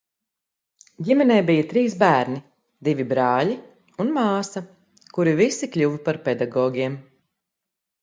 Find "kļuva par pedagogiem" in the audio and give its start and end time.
5.77-7.01